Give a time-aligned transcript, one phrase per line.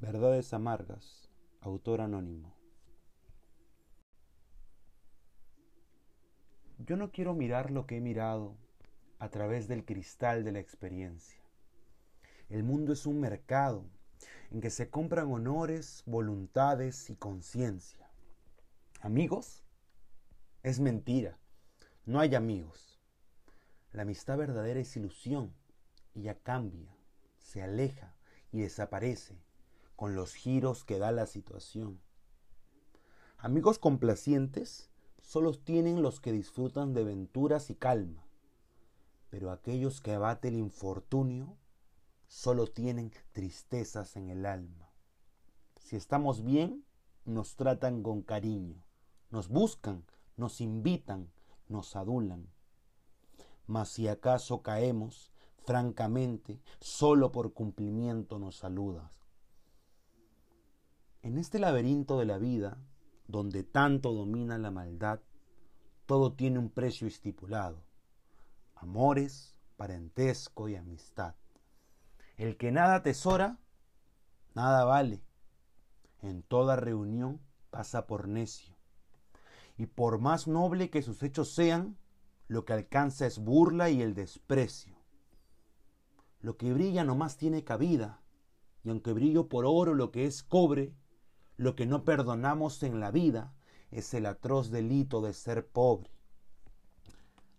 [0.00, 1.28] Verdades Amargas,
[1.60, 2.56] autor anónimo.
[6.78, 8.56] Yo no quiero mirar lo que he mirado
[9.18, 11.42] a través del cristal de la experiencia.
[12.48, 13.84] El mundo es un mercado
[14.50, 18.10] en que se compran honores, voluntades y conciencia.
[19.02, 19.64] ¿Amigos?
[20.62, 21.36] Es mentira.
[22.06, 23.02] No hay amigos.
[23.92, 25.52] La amistad verdadera es ilusión.
[26.14, 26.88] Ella cambia,
[27.36, 28.14] se aleja
[28.50, 29.49] y desaparece
[30.00, 32.00] con los giros que da la situación.
[33.36, 34.88] Amigos complacientes
[35.20, 38.26] solo tienen los que disfrutan de venturas y calma,
[39.28, 41.58] pero aquellos que abate el infortunio
[42.28, 44.90] solo tienen tristezas en el alma.
[45.76, 46.82] Si estamos bien,
[47.26, 48.82] nos tratan con cariño,
[49.28, 51.30] nos buscan, nos invitan,
[51.68, 52.48] nos adulan.
[53.66, 55.30] Mas si acaso caemos,
[55.66, 59.19] francamente, solo por cumplimiento nos saludas.
[61.22, 62.78] En este laberinto de la vida,
[63.26, 65.20] donde tanto domina la maldad,
[66.06, 67.84] todo tiene un precio estipulado.
[68.74, 71.34] Amores, parentesco y amistad.
[72.38, 73.58] El que nada atesora,
[74.54, 75.22] nada vale.
[76.22, 77.38] En toda reunión
[77.70, 78.74] pasa por necio.
[79.76, 81.98] Y por más noble que sus hechos sean,
[82.48, 84.96] lo que alcanza es burla y el desprecio.
[86.40, 88.22] Lo que brilla no más tiene cabida,
[88.82, 90.94] y aunque brillo por oro lo que es cobre,
[91.60, 93.52] lo que no perdonamos en la vida
[93.90, 96.10] es el atroz delito de ser pobre.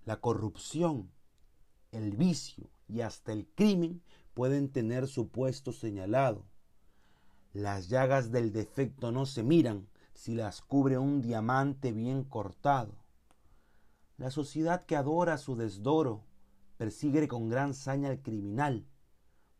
[0.05, 1.11] La corrupción,
[1.91, 4.01] el vicio y hasta el crimen
[4.33, 6.47] pueden tener su puesto señalado.
[7.53, 12.95] Las llagas del defecto no se miran si las cubre un diamante bien cortado.
[14.17, 16.23] La sociedad que adora su desdoro
[16.77, 18.83] persigue con gran saña al criminal,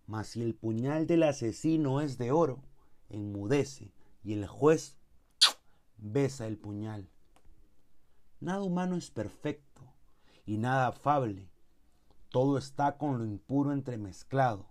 [0.08, 2.64] mas si el puñal del asesino es de oro,
[3.08, 4.98] enmudece y el juez
[5.98, 7.10] besa el puñal.
[8.40, 9.82] Nada humano es perfecto
[10.46, 11.50] y nada afable.
[12.30, 14.66] Todo está con lo impuro entremezclado.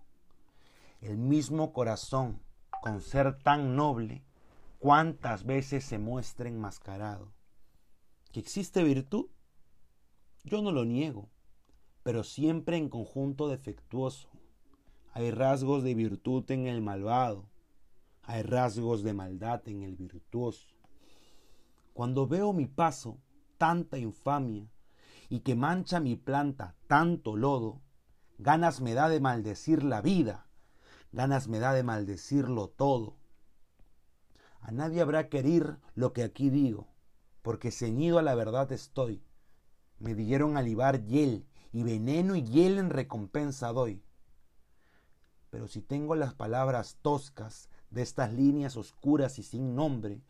[0.99, 2.41] El mismo corazón,
[2.81, 4.23] con ser tan noble,
[4.79, 7.31] cuántas veces se muestra enmascarado.
[8.31, 9.27] ¿Que existe virtud?
[10.43, 11.29] Yo no lo niego,
[12.03, 14.29] pero siempre en conjunto defectuoso.
[15.13, 17.50] Hay rasgos de virtud en el malvado,
[18.23, 20.67] hay rasgos de maldad en el virtuoso.
[21.93, 23.17] Cuando veo mi paso
[23.57, 24.69] tanta infamia
[25.29, 27.81] y que mancha mi planta tanto lodo,
[28.37, 30.47] ganas me da de maldecir la vida,
[31.11, 33.17] ganas me da de maldecirlo todo.
[34.61, 36.87] A nadie habrá que lo que aquí digo,
[37.41, 39.23] porque ceñido a la verdad estoy.
[39.99, 44.03] Me dieron alivar hiel y veneno y hiel en recompensa doy.
[45.49, 50.21] Pero si tengo las palabras toscas de estas líneas oscuras y sin nombre,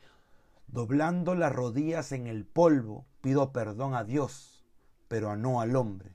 [0.67, 4.65] doblando las rodillas en el polvo, pido perdón a Dios,
[5.07, 6.11] pero no al hombre.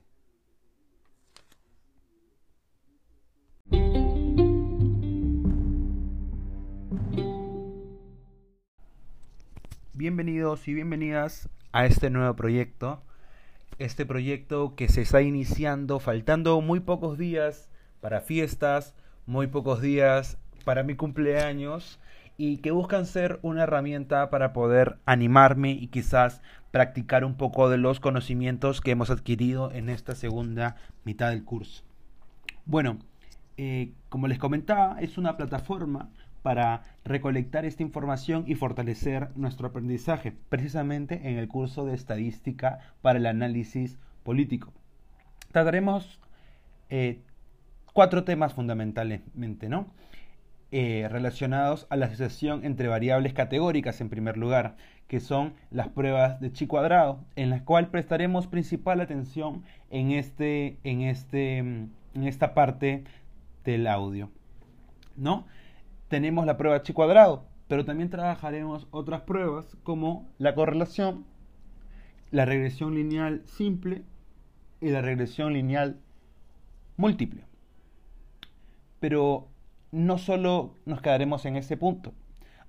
[9.93, 13.01] Bienvenidos y bienvenidas a este nuevo proyecto.
[13.79, 17.69] Este proyecto que se está iniciando faltando muy pocos días
[17.99, 18.93] para fiestas,
[19.25, 21.97] muy pocos días para mi cumpleaños
[22.35, 26.41] y que buscan ser una herramienta para poder animarme y quizás
[26.71, 31.85] practicar un poco de los conocimientos que hemos adquirido en esta segunda mitad del curso.
[32.65, 32.97] Bueno,
[33.55, 36.09] eh, como les comentaba, es una plataforma
[36.41, 43.19] para recolectar esta información y fortalecer nuestro aprendizaje, precisamente en el curso de estadística para
[43.19, 44.73] el análisis político.
[45.53, 46.19] Trataremos
[46.89, 47.21] eh,
[47.93, 49.95] cuatro temas fundamentalmente, ¿no?
[50.69, 54.75] Eh, relacionados a la asociación entre variables categóricas en primer lugar,
[55.07, 60.77] que son las pruebas de chi cuadrado, en las cuales prestaremos principal atención en, este,
[60.83, 63.05] en, este, en esta parte
[63.63, 64.29] del audio.
[65.15, 65.45] ¿no?
[66.09, 71.25] Tenemos la prueba chi cuadrado, pero también trabajaremos otras pruebas como la correlación,
[72.31, 74.03] la regresión lineal simple
[74.81, 75.97] y la regresión lineal
[76.97, 77.45] múltiple.
[78.99, 79.47] Pero
[79.91, 82.13] no solo nos quedaremos en ese punto.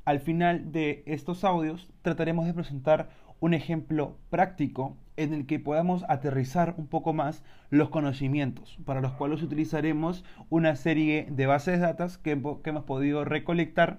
[0.04, 3.10] Al final de estos audios trataremos de presentar
[3.40, 9.12] un ejemplo práctico en el que podamos aterrizar un poco más los conocimientos, para los
[9.12, 13.98] cuales utilizaremos una serie de bases de datos que, hemos podido recolectar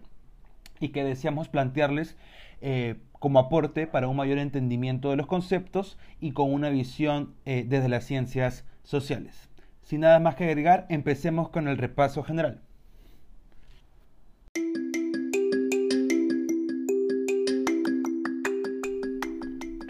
[0.80, 2.16] y que deseamos plantearles
[2.62, 7.66] eh, como aporte para un mayor entendimiento de los conceptos y con una visión eh,
[7.68, 9.50] desde las ciencias sociales.
[9.83, 12.62] Sin nada más que agregar, empecemos con el repaso general.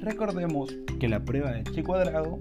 [0.01, 2.39] Recordemos que la prueba de chi cuadrado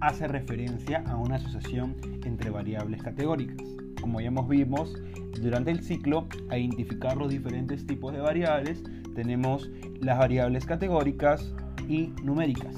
[0.00, 3.66] hace referencia a una asociación entre variables categóricas.
[4.00, 4.94] Como ya hemos vimos
[5.42, 8.84] durante el ciclo, a identificar los diferentes tipos de variables,
[9.16, 9.68] tenemos
[10.00, 11.52] las variables categóricas
[11.88, 12.76] y numéricas.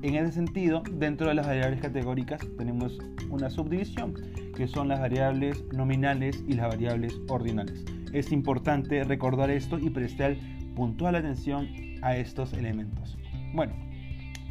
[0.00, 2.98] En ese sentido, dentro de las variables categóricas tenemos
[3.28, 4.14] una subdivisión,
[4.56, 7.84] que son las variables nominales y las variables ordinales.
[8.14, 10.34] Es importante recordar esto y prestar
[10.74, 11.68] puntual atención
[12.00, 13.19] a estos elementos.
[13.52, 13.72] Bueno,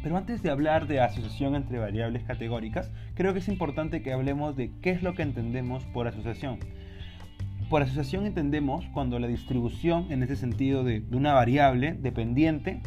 [0.02, 4.56] pero antes de hablar de asociación entre variables categóricas, creo que es importante que hablemos
[4.56, 6.58] de qué es lo que entendemos por asociación.
[7.68, 12.80] Por asociación entendemos cuando la distribución, en ese sentido de, una variable dependiente,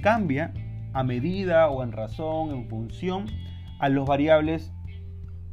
[0.00, 0.52] cambia
[0.92, 3.26] a medida o en razón, en función
[3.80, 4.72] a los variables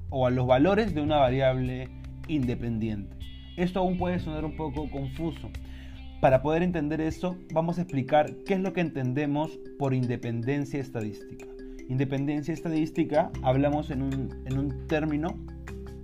[0.09, 1.89] o a los valores de una variable
[2.27, 3.17] independiente.
[3.57, 5.49] Esto aún puede sonar un poco confuso,
[6.21, 11.47] para poder entender eso, vamos a explicar qué es lo que entendemos por independencia estadística.
[11.89, 15.35] Independencia estadística hablamos en un, término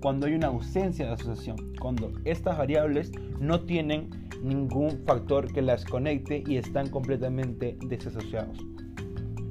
[0.01, 4.09] cuando hay una ausencia de asociación, cuando estas variables no tienen
[4.41, 8.57] ningún factor que las conecte y están completamente desasociados.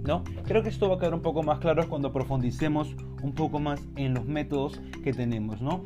[0.02, 0.24] ¿No?
[0.44, 3.80] Creo que esto va a quedar un poco más claro cuando profundicemos un poco más
[3.96, 5.84] en los métodos que tenemos, ¿no?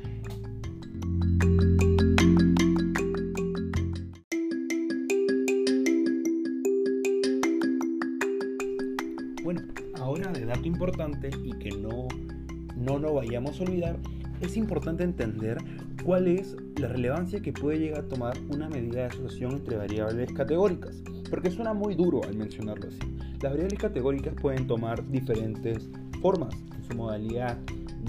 [13.58, 13.96] A olvidar,
[14.40, 15.58] es importante entender
[16.04, 20.32] cuál es la relevancia que puede llegar a tomar una medida de asociación entre variables
[20.32, 22.98] categóricas, porque suena muy duro al mencionarlo así.
[23.42, 25.90] Las variables categóricas pueden tomar diferentes
[26.22, 27.58] formas en su modalidad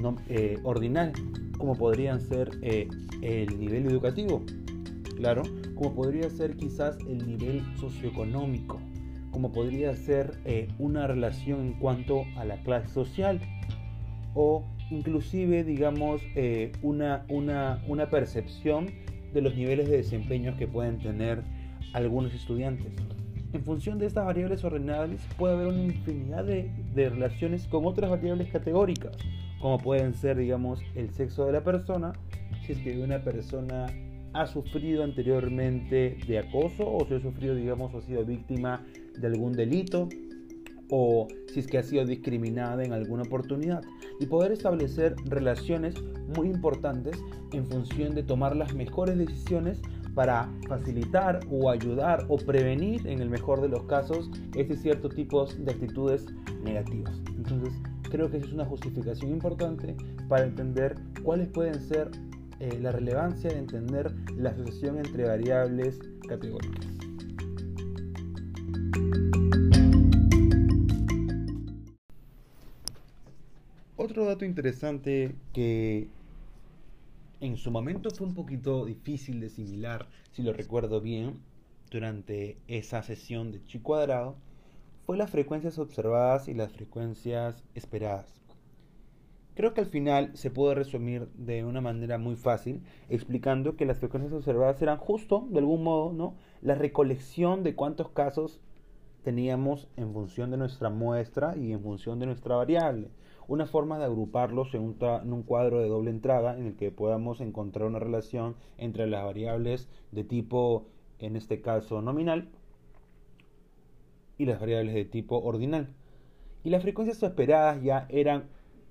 [0.02, 1.12] no, eh, ordinal,
[1.58, 2.88] como podrían ser eh,
[3.22, 4.44] el nivel educativo,
[5.18, 5.44] claro,
[5.76, 8.80] como podría ser quizás el nivel socioeconómico,
[9.32, 13.40] como podría ser eh, una relación en cuanto a la clase social
[14.34, 18.88] o inclusive digamos eh, una, una, una, percepción
[19.34, 21.42] de los niveles de desempeño que pueden tener
[21.94, 22.92] algunos estudiantes.
[23.54, 28.10] En función de estas variables ordenables puede haber una infinidad de, de relaciones con otras
[28.10, 29.18] variables categóricas,
[29.60, 32.14] como pueden ser digamos el sexo de la persona,
[32.66, 33.88] si es que una persona
[34.34, 38.86] ha sufrido anteriormente de acoso o si ha sufrido, digamos, o ha sido víctima
[39.18, 40.08] de algún delito
[40.92, 43.82] o si es que ha sido discriminada en alguna oportunidad
[44.20, 45.96] y poder establecer relaciones
[46.38, 47.18] muy importantes
[47.54, 49.82] en función de tomar las mejores decisiones
[50.14, 55.46] para facilitar o ayudar o prevenir en el mejor de los casos ese cierto tipo
[55.46, 56.26] de actitudes
[56.64, 57.20] negativas.
[57.38, 57.74] Entonces
[58.10, 59.96] creo que es una justificación importante
[60.28, 62.12] para entender cuáles pueden ser
[62.60, 67.01] eh, la relevancia de entender la asociación entre variables categóricas.
[74.32, 76.08] Dato interesante que
[77.42, 81.42] en su momento fue un poquito difícil de asimilar, si lo recuerdo bien,
[81.90, 84.38] durante esa sesión de chi cuadrado,
[85.06, 88.42] fue las frecuencias observadas y las frecuencias esperadas.
[89.54, 94.00] Creo que al final se puede resumir de una manera muy fácil, explicando que las
[94.00, 96.36] frecuencias observadas eran justo, de algún modo, ¿no?
[96.62, 98.62] la recolección de cuántos casos
[99.24, 103.12] teníamos en función de nuestra muestra y en función de nuestra variable.
[103.48, 106.92] Una forma de agruparlos en un, en un, cuadro de doble entrada en el que
[106.92, 110.86] podamos encontrar una relación entre las variables de tipo,
[111.20, 112.50] en este caso, nominal
[114.38, 115.90] y las variables de tipo ordinal.
[116.64, 118.46] Y las frecuencias esperadas ya eran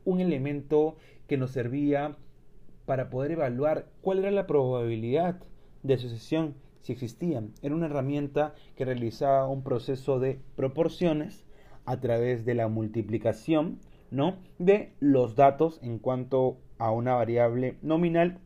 [0.04, 2.16] un elemento que nos servía
[2.86, 5.40] para poder evaluar cuál era la probabilidad
[5.82, 7.42] de asociación si existía.
[7.62, 11.44] Era una herramienta que realizaba un proceso de proporciones
[11.84, 13.78] a través de la multiplicación
[14.10, 14.36] ¿no?
[14.58, 18.38] de los datos en cuanto a una variable nominal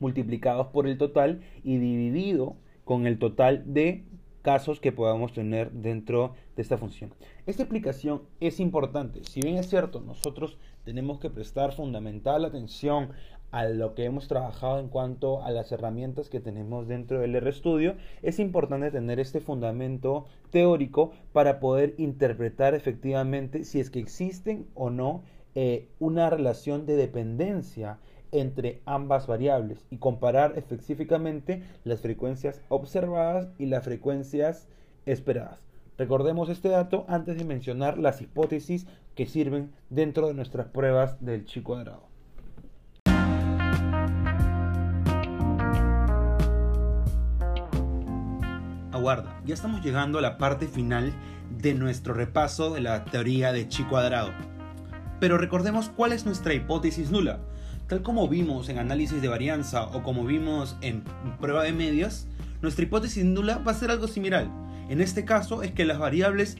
[0.00, 4.04] multiplicados por el total y dividido con el total de
[4.46, 7.12] casos que podamos tener dentro de esta función.
[7.46, 9.24] Esta explicación es importante.
[9.24, 13.08] Si bien es cierto, nosotros tenemos que prestar fundamental atención
[13.50, 17.96] a lo que hemos trabajado en cuanto a las herramientas que tenemos dentro del RStudio,
[18.22, 24.90] es importante tener este fundamento teórico para poder interpretar efectivamente si es que existen o
[24.90, 25.24] no
[25.56, 27.98] eh, una relación de dependencia
[28.40, 34.68] entre ambas variables y comparar específicamente las frecuencias observadas y las frecuencias
[35.06, 35.58] esperadas.
[35.98, 41.46] Recordemos este dato antes de mencionar las hipótesis que sirven dentro de nuestras pruebas del
[41.46, 42.06] chi cuadrado.
[48.92, 51.12] Aguarda, ya estamos llegando a la parte final
[51.50, 54.32] de nuestro repaso de la teoría de chi cuadrado.
[55.20, 57.40] Pero recordemos cuál es nuestra hipótesis nula.
[57.88, 61.04] Tal como vimos en análisis de varianza o como vimos en
[61.40, 62.26] prueba de medias,
[62.60, 64.50] nuestra hipótesis nula va a ser algo similar.
[64.88, 66.56] En este caso es que las variables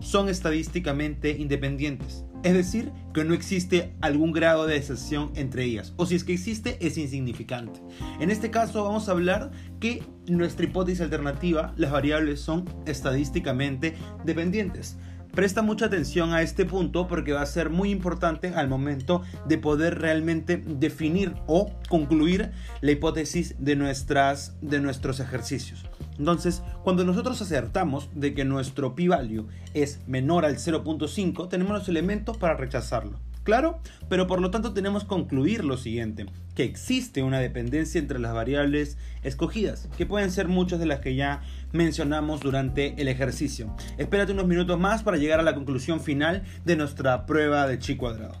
[0.00, 2.24] son estadísticamente independientes.
[2.42, 6.32] Es decir, que no existe algún grado de excepción entre ellas, o si es que
[6.32, 7.78] existe, es insignificante.
[8.18, 14.96] En este caso vamos a hablar que nuestra hipótesis alternativa, las variables son estadísticamente dependientes.
[15.32, 19.58] Presta mucha atención a este punto porque va a ser muy importante al momento de
[19.58, 25.84] poder realmente definir o concluir la hipótesis de, nuestras, de nuestros ejercicios.
[26.18, 32.36] Entonces, cuando nosotros acertamos de que nuestro p-value es menor al 0.5, tenemos los elementos
[32.36, 33.18] para rechazarlo.
[33.42, 33.80] ¿Claro?
[34.08, 38.34] Pero por lo tanto tenemos que concluir lo siguiente, que existe una dependencia entre las
[38.34, 41.42] variables escogidas, que pueden ser muchas de las que ya
[41.72, 43.74] mencionamos durante el ejercicio.
[43.96, 47.96] Espérate unos minutos más para llegar a la conclusión final de nuestra prueba de chi
[47.96, 48.36] cuadrado.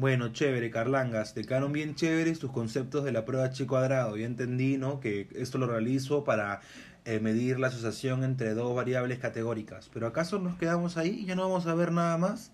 [0.00, 4.16] Bueno, chévere, Carlangas, te quedaron bien chéveres tus conceptos de la prueba chi cuadrado.
[4.16, 4.98] Yo entendí, ¿no?
[4.98, 6.62] Que esto lo realizo para
[7.04, 9.90] eh, medir la asociación entre dos variables categóricas.
[9.92, 12.52] Pero ¿acaso nos quedamos ahí y ya no vamos a ver nada más?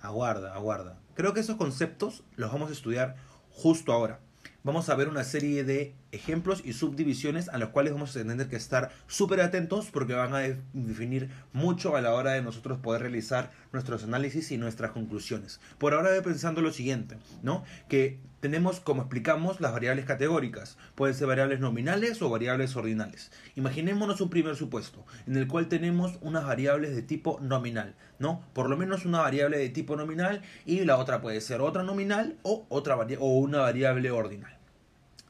[0.00, 0.98] Aguarda, aguarda.
[1.14, 3.16] Creo que esos conceptos los vamos a estudiar
[3.50, 4.20] justo ahora
[4.62, 8.48] vamos a ver una serie de ejemplos y subdivisiones a los cuales vamos a tener
[8.48, 10.40] que estar súper atentos porque van a
[10.72, 15.60] definir mucho a la hora de nosotros poder realizar nuestros análisis y nuestras conclusiones.
[15.78, 17.64] Por ahora voy pensando lo siguiente, ¿no?
[17.88, 20.78] Que tenemos, como explicamos, las variables categóricas.
[20.94, 23.30] Pueden ser variables nominales o variables ordinales.
[23.54, 28.42] Imaginémonos un primer supuesto, en el cual tenemos unas variables de tipo nominal, ¿no?
[28.54, 32.38] Por lo menos una variable de tipo nominal y la otra puede ser otra nominal
[32.42, 34.59] o, otra o una variable ordinal.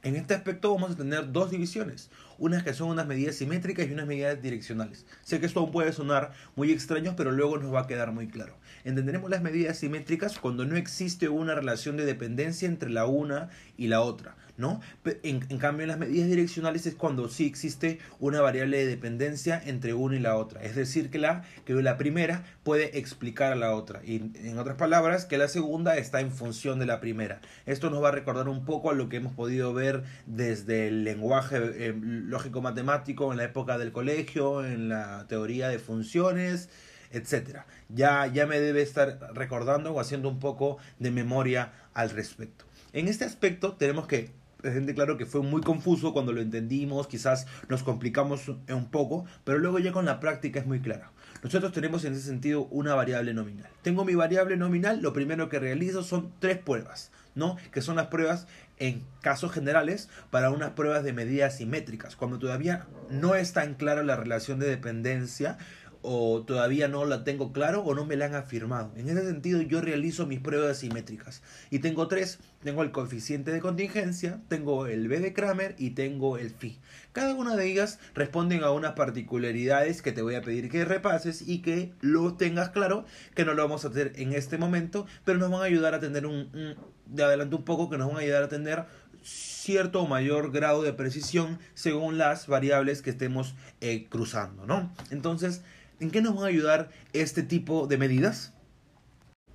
[0.02, 3.92] En este aspecto vamos a tener dos divisiones, unas que son unas medidas simétricas y
[3.92, 5.04] unas medidas direccionales.
[5.20, 8.26] Sé que esto aún puede sonar muy extraño, pero luego nos va a quedar muy
[8.26, 8.56] claro.
[8.84, 13.88] Entenderemos las medidas simétricas cuando no existe una relación de dependencia entre la una y
[13.88, 14.36] la otra.
[14.60, 14.80] ¿No?
[15.22, 19.94] En, cambio, en las medidas direccionales es cuando sí existe una variable de dependencia entre
[19.94, 20.62] una y la otra.
[20.62, 24.02] Es decir, que la, que la primera puede explicar a la otra.
[24.04, 27.40] Y en otras palabras, que la segunda está en función de la primera.
[27.66, 31.04] Esto nos va a recordar un poco a lo que hemos podido ver desde el
[31.04, 36.68] lenguaje eh, lógico-matemático en la época del colegio, en la teoría de funciones
[37.12, 37.66] etcétera.
[37.88, 42.64] Ya, ya me debe estar recordando o haciendo un poco de memoria al respecto.
[42.92, 44.30] En este aspecto tenemos que
[44.62, 49.58] gente claro que fue muy confuso cuando lo entendimos, quizás nos complicamos un poco, pero
[49.58, 51.06] luego ya con la práctica es muy claro.
[51.42, 53.68] Nosotros tenemos en ese sentido una variable nominal.
[53.82, 57.56] Tengo mi variable nominal, lo primero que realizo son tres pruebas, ¿no?
[57.72, 58.46] Que son las pruebas
[58.78, 64.02] en casos generales para unas pruebas de medidas simétricas, cuando todavía no está en clara
[64.02, 65.58] la relación de dependencia
[66.02, 68.92] o todavía no la tengo claro o no me la han afirmado.
[68.96, 73.60] En ese sentido yo realizo mis pruebas simétricas y tengo tres, tengo el coeficiente de
[73.60, 76.78] contingencia, tengo el B de Kramer y tengo el phi.
[77.12, 81.46] Cada una de ellas responden a unas particularidades que te voy a pedir que repases
[81.46, 83.04] y que lo tengas claro,
[83.34, 86.00] que no lo vamos a hacer en este momento, pero nos van a ayudar a
[86.00, 86.76] tener un,
[87.06, 88.84] de adelanto un poco, que nos van a ayudar a tener
[89.22, 94.90] cierto o mayor grado de precisión según las variables que estemos eh, cruzando, ¿no?
[95.10, 95.62] Entonces,
[96.00, 98.54] ¿En qué nos van a ayudar este tipo de medidas?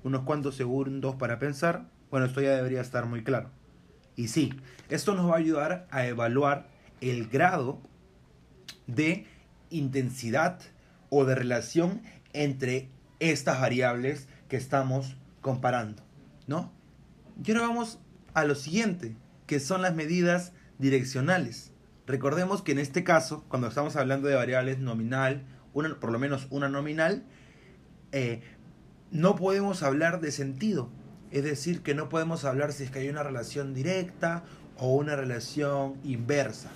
[0.04, 1.90] Unos cuantos segundos para pensar.
[2.12, 3.50] Bueno, esto ya debería estar muy claro.
[4.16, 4.54] Y sí,
[4.90, 6.70] esto nos va a ayudar a evaluar
[7.02, 7.82] el grado
[8.86, 9.26] de
[9.72, 10.60] intensidad
[11.10, 16.04] o de relación entre estas variables que estamos comparando,
[16.46, 16.72] ¿no?
[17.44, 17.98] Y ahora vamos
[18.36, 19.16] a lo siguiente,
[19.48, 21.72] que son las medidas direccionales.
[22.06, 25.44] Recordemos que en este caso, cuando estamos hablando de variables nominal,
[26.00, 27.24] por lo menos una nominal,
[28.12, 28.42] eh,
[29.12, 30.90] no podemos hablar de sentido.
[31.32, 34.44] Es decir, que no podemos hablar si es que hay una relación directa
[34.78, 36.70] o una relación inversa.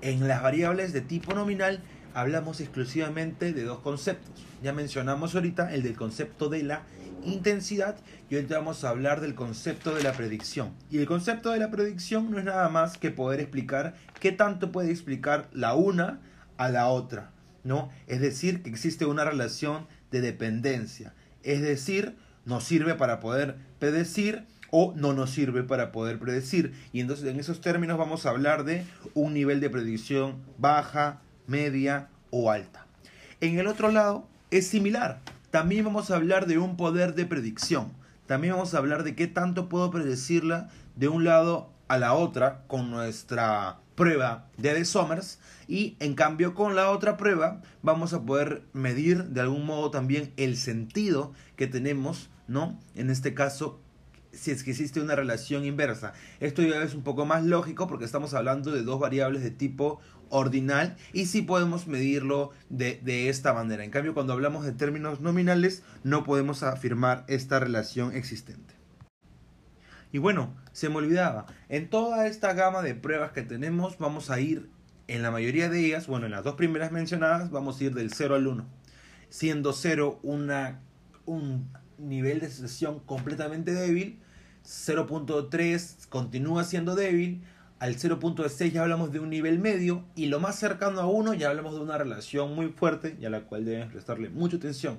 [0.00, 1.82] En las variables de tipo nominal
[2.14, 4.32] hablamos exclusivamente de dos conceptos.
[4.62, 6.82] Ya mencionamos ahorita el del concepto de la
[7.24, 7.96] intensidad
[8.30, 10.72] y hoy vamos a hablar del concepto de la predicción.
[10.90, 14.72] Y el concepto de la predicción no es nada más que poder explicar qué tanto
[14.72, 16.20] puede explicar la una
[16.56, 17.32] a la otra.
[17.66, 17.90] ¿No?
[18.06, 21.14] Es decir, que existe una relación de dependencia.
[21.42, 26.72] Es decir, nos sirve para poder predecir o no nos sirve para poder predecir.
[26.92, 32.08] Y entonces en esos términos vamos a hablar de un nivel de predicción baja, media
[32.30, 32.86] o alta.
[33.40, 35.20] En el otro lado es similar.
[35.50, 37.92] También vamos a hablar de un poder de predicción.
[38.26, 42.62] También vamos a hablar de qué tanto puedo predecirla de un lado a la otra
[42.66, 48.22] con nuestra prueba de De Somers y en cambio con la otra prueba vamos a
[48.22, 52.78] poder medir de algún modo también el sentido que tenemos, ¿no?
[52.94, 53.80] En este caso
[54.36, 56.12] si es que existe una relación inversa.
[56.40, 59.98] Esto ya es un poco más lógico porque estamos hablando de dos variables de tipo
[60.28, 63.82] ordinal y sí podemos medirlo de, de, esta manera.
[63.82, 68.75] En cambio, cuando hablamos de términos nominales, no podemos afirmar esta relación existente.
[70.16, 74.40] Y bueno, se me olvidaba, en toda esta gama de pruebas que tenemos, vamos a
[74.40, 74.70] ir,
[75.08, 78.10] en la mayoría de ellas, bueno, en las dos primeras mencionadas, vamos a ir del
[78.10, 78.66] 0 al 1,
[79.28, 80.80] siendo 0 una,
[81.26, 81.68] un
[81.98, 84.18] nivel de sesión completamente débil,
[84.64, 87.42] 0.3 continúa siendo débil,
[87.78, 91.50] al 0.6 ya hablamos de un nivel medio y lo más cercano a 1 ya
[91.50, 94.96] hablamos de una relación muy fuerte y a la cual deben prestarle mucha atención.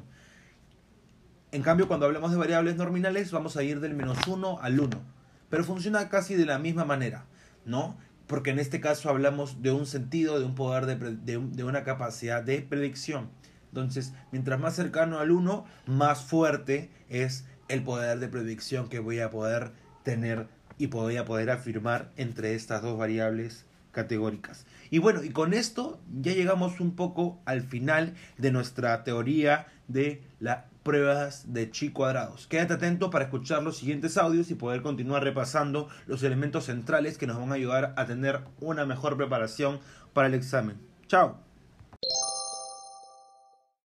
[1.58, 5.02] En cambio, cuando hablamos de variables nominales vamos a ir del menos 1 al 1,
[5.50, 7.26] pero funciona casi de la misma manera,
[7.66, 7.98] ¿no?
[8.28, 12.44] Porque en este caso hablamos de un sentido, de un poder, de, de, una capacidad
[12.44, 13.32] de predicción.
[13.70, 19.20] Entonces, mientras más cercano al 1, más fuerte es el poder de predicción que voy
[19.22, 19.72] a poder
[20.04, 20.46] tener
[20.78, 24.68] y voy a poder afirmar entre estas dos variables categóricas.
[24.92, 30.22] Y bueno, y con esto ya llegamos un poco al final de nuestra teoría de
[30.40, 32.48] las pruebas de chi cuadrados.
[32.48, 37.28] Quédate atento para escuchar los siguientes audios y poder continuar repasando los elementos centrales que
[37.28, 39.82] nos van a ayudar a tener una mejor preparación
[40.14, 40.78] para el examen.
[41.08, 41.47] Chao.